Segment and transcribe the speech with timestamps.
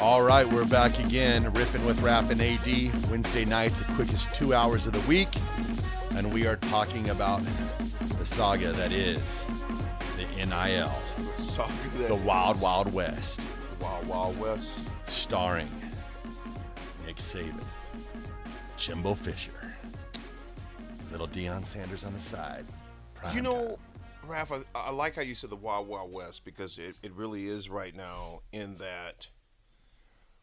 [0.00, 3.10] All right, we're back again, ripping with Raf and AD.
[3.10, 5.28] Wednesday night, the quickest two hours of the week,
[6.14, 7.42] and we are talking about
[8.16, 9.20] the saga that is
[10.16, 12.14] the NIL, The Saga that the.
[12.14, 13.40] Wild Wild West,
[13.80, 14.86] Wild Wild West.
[15.08, 15.68] starring
[17.04, 17.64] Nick Saban,
[18.76, 19.74] Jimbo Fisher,
[21.10, 22.64] little Deion Sanders on the side.
[23.34, 23.42] You time.
[23.42, 23.78] know,
[24.28, 27.48] Raph, I, I like how you said the Wild Wild West because it, it really
[27.48, 29.26] is right now in that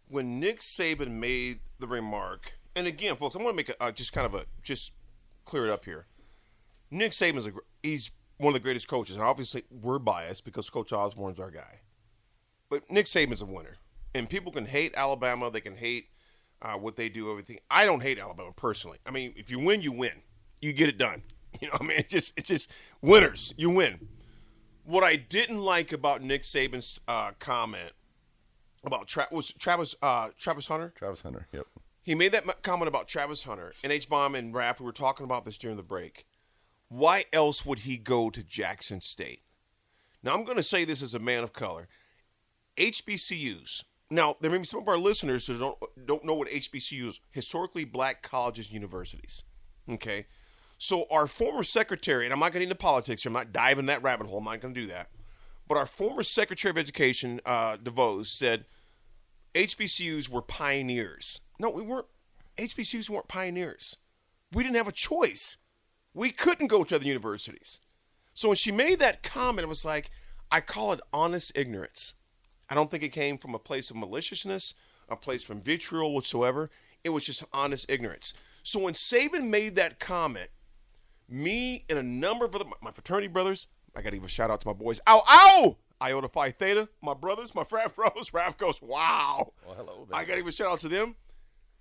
[0.07, 3.91] when Nick Saban made the remark, and again, folks, I'm going to make a, uh,
[3.91, 4.91] just kind of a just
[5.45, 6.07] clear it up here.
[6.91, 10.91] Nick Saban's a, he's one of the greatest coaches, and obviously we're biased because Coach
[10.91, 11.81] Osborne's our guy.
[12.69, 13.77] But Nick Saban's a winner,
[14.13, 16.09] and people can hate Alabama, they can hate
[16.61, 17.59] uh, what they do, everything.
[17.69, 18.97] I don't hate Alabama personally.
[19.05, 20.23] I mean, if you win, you win.
[20.61, 21.23] You get it done.
[21.61, 22.69] You know, I mean, it's just it's just
[23.01, 23.53] winners.
[23.55, 24.09] You win.
[24.83, 27.93] What I didn't like about Nick Saban's uh, comment
[28.87, 30.93] about Tra- was Travis uh, Travis Hunter.
[30.95, 31.47] Travis Hunter.
[31.51, 31.67] Yep.
[32.03, 34.79] He made that comment about Travis Hunter and H Bomb and Rap.
[34.79, 36.25] We were talking about this during the break.
[36.89, 39.41] Why else would he go to Jackson State?
[40.21, 41.87] Now I'm going to say this as a man of color.
[42.77, 43.83] HBCUs.
[44.09, 47.85] Now there may be some of our listeners who don't don't know what HBCUs, historically
[47.85, 49.43] black colleges and universities.
[49.89, 50.25] Okay,
[50.77, 53.29] so our former secretary, and I'm not getting into politics here.
[53.29, 54.39] I'm not diving that rabbit hole.
[54.39, 55.09] I'm not going to do that.
[55.67, 58.65] But our former Secretary of Education, uh, DeVos, said
[59.55, 61.39] HBCUs were pioneers.
[61.59, 62.07] No, we weren't.
[62.57, 63.97] HBCUs weren't pioneers.
[64.51, 65.57] We didn't have a choice.
[66.13, 67.79] We couldn't go to other universities.
[68.33, 70.11] So when she made that comment, it was like,
[70.51, 72.13] I call it honest ignorance.
[72.69, 74.73] I don't think it came from a place of maliciousness,
[75.07, 76.69] a place from vitriol whatsoever.
[77.03, 78.33] It was just honest ignorance.
[78.63, 80.49] So when Saban made that comment,
[81.29, 84.51] me and a number of other my fraternity brothers, I got to give a shout
[84.51, 84.99] out to my boys.
[85.07, 85.77] Ow, ow!
[86.05, 88.29] Iota Phi Theta, my brothers, my frat bros.
[88.31, 89.53] Raph goes, wow.
[89.65, 90.17] Well, hello there.
[90.17, 91.15] I got to give a shout out to them.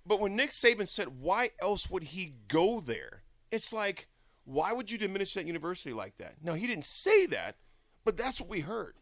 [0.05, 3.23] But when Nick Saban said, why else would he go there?
[3.51, 4.07] It's like,
[4.43, 6.35] why would you diminish that university like that?
[6.43, 7.55] No, he didn't say that,
[8.03, 8.95] but that's what we heard.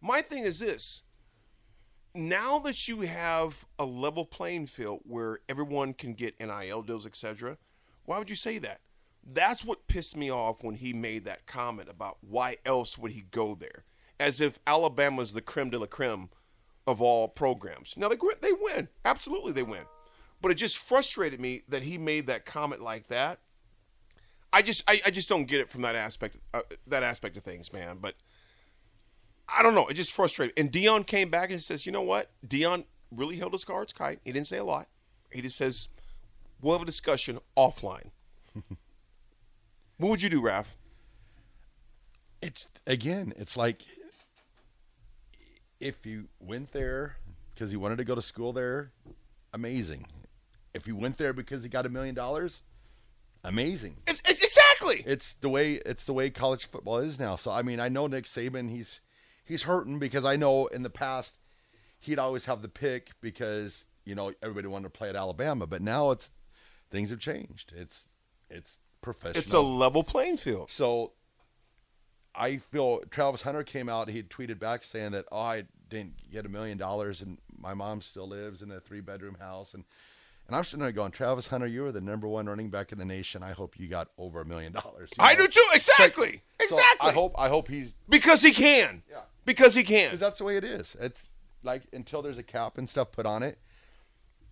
[0.00, 1.04] My thing is this
[2.14, 7.56] now that you have a level playing field where everyone can get NIL deals, etc.,
[8.04, 8.80] why would you say that?
[9.24, 13.22] That's what pissed me off when he made that comment about why else would he
[13.30, 13.84] go there,
[14.18, 16.28] as if Alabama's the creme de la creme
[16.86, 17.94] of all programs.
[17.96, 19.84] Now they they win, absolutely they win,
[20.40, 23.40] but it just frustrated me that he made that comment like that.
[24.52, 27.42] I just I, I just don't get it from that aspect uh, that aspect of
[27.42, 27.98] things, man.
[28.00, 28.14] But
[29.48, 29.88] I don't know.
[29.88, 30.58] It just frustrated.
[30.58, 32.30] And Deion came back and says, you know what?
[32.46, 34.20] Deion really held his cards tight.
[34.24, 34.88] He didn't say a lot.
[35.30, 35.88] He just says,
[36.60, 38.10] we'll have a discussion offline.
[39.96, 40.66] what would you do, Raph?
[42.42, 43.82] it's again, it's like
[45.82, 47.16] if you went there
[47.52, 48.92] because he wanted to go to school there,
[49.52, 50.06] amazing.
[50.72, 52.62] If you went there because he got a million dollars,
[53.44, 53.96] amazing.
[54.06, 55.02] It's, it's exactly.
[55.04, 57.36] It's the way it's the way college football is now.
[57.36, 59.00] So I mean, I know Nick Saban, he's
[59.44, 61.34] he's hurting because I know in the past
[61.98, 65.82] he'd always have the pick because you know everybody wanted to play at Alabama, but
[65.82, 66.30] now it's
[66.90, 67.72] things have changed.
[67.76, 68.08] It's
[68.48, 69.40] it's professional.
[69.40, 70.70] It's a level playing field.
[70.70, 71.12] So
[72.34, 74.08] I feel Travis Hunter came out.
[74.08, 77.74] He had tweeted back saying that oh, I didn't get a million dollars, and my
[77.74, 79.84] mom still lives in a three bedroom house, and
[80.48, 82.98] and I'm sitting there going, Travis Hunter, you are the number one running back in
[82.98, 83.44] the nation.
[83.44, 85.10] I hope you got over a million dollars.
[85.18, 85.42] I know?
[85.42, 85.64] do too.
[85.72, 86.42] Exactly.
[86.60, 87.10] So exactly.
[87.10, 89.02] I hope I hope he's because he can.
[89.08, 89.20] Yeah.
[89.44, 90.06] Because he can.
[90.06, 90.96] because that's the way it is.
[91.00, 91.24] It's
[91.62, 93.58] like until there's a cap and stuff put on it.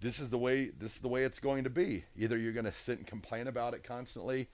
[0.00, 0.70] This is the way.
[0.78, 2.04] This is the way it's going to be.
[2.16, 4.48] Either you're going to sit and complain about it constantly,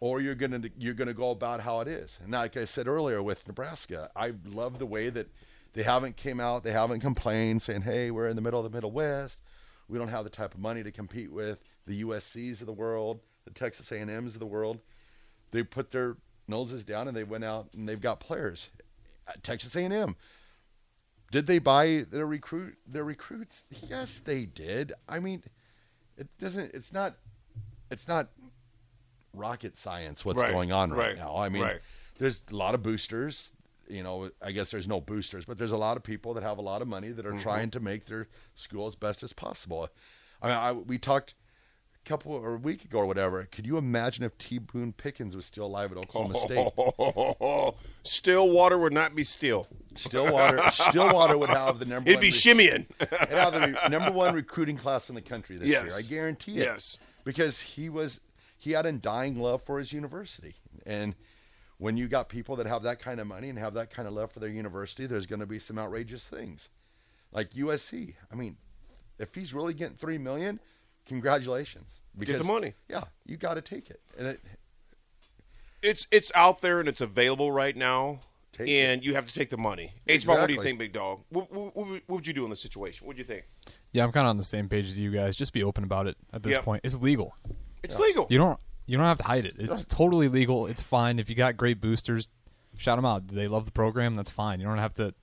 [0.00, 2.18] or you're going to you're going to go about how it is.
[2.22, 5.28] And like I said earlier with Nebraska, I love the way that
[5.74, 6.64] They haven't came out.
[6.64, 9.40] They haven't complained, saying, "Hey, we're in the middle of the Middle West.
[9.88, 13.20] We don't have the type of money to compete with the USC's of the world,
[13.44, 14.80] the Texas A&M's of the world."
[15.50, 16.16] They put their
[16.48, 18.68] noses down and they went out and they've got players.
[19.26, 20.16] At Texas A&M.
[21.30, 23.64] Did they buy their recruit their recruits?
[23.88, 24.92] Yes, they did.
[25.08, 25.42] I mean,
[26.18, 26.74] it doesn't.
[26.74, 27.16] It's not.
[27.90, 28.28] It's not
[29.34, 31.36] rocket science what's Right, going on right, right, now.
[31.36, 31.80] I mean, right.
[32.18, 33.52] there's a lot of boosters.
[33.88, 36.58] You know, I guess there's no boosters, but there's a lot of people that have
[36.58, 37.40] a lot of money that are Mm-hmm.
[37.42, 39.88] trying to make their school as best as possible.
[40.40, 41.34] I mean, I, we talked
[42.04, 43.46] a couple or a week ago or whatever.
[43.50, 44.58] Could you imagine if T.
[44.58, 47.74] Boone Pickens was still alive at Oklahoma State?
[48.04, 49.68] Stillwater would not be still.
[49.94, 52.08] Stillwater, Stillwater would have the number.
[52.10, 52.86] It'd one be re- shimmying.
[53.00, 55.84] It'd have the number one recruiting class in the country this Yes.
[55.84, 55.92] year.
[55.98, 56.64] I guarantee it.
[56.64, 56.98] Yes.
[57.24, 58.20] because he was
[58.58, 60.54] he had a dying love for his university,
[60.86, 61.14] and
[61.82, 64.14] when you got people that have that kind of money and have that kind of
[64.14, 66.68] love for their university, there's going to be some outrageous things,
[67.32, 68.14] like USC.
[68.30, 68.56] I mean,
[69.18, 70.60] if he's really getting three million,
[71.06, 72.00] congratulations.
[72.20, 72.74] Get the money.
[72.88, 74.40] Yeah, you got to take it, and it,
[75.82, 78.20] It's it's out there and it's available right now,
[78.52, 79.94] Take and you have to take the money.
[80.06, 81.22] H Bar, what do you think, big dog?
[81.30, 83.08] What, what, what would- what would you do in this situation?
[83.08, 83.44] What do you think?
[83.90, 85.34] Yeah, I'm kind of on the same page as you guys.
[85.34, 86.64] Just be open about it at this Yep.
[86.64, 86.80] point.
[86.84, 87.34] It's legal.
[87.82, 88.28] It's legal.
[88.30, 89.54] You don't you don't have to hide it.
[89.58, 90.66] It's totally legal.
[90.66, 91.18] It's fine.
[91.18, 92.28] If you got great boosters,
[92.76, 93.26] shout them out.
[93.26, 94.16] Do they love the program?
[94.16, 94.60] That's fine.
[94.60, 95.14] You don't have to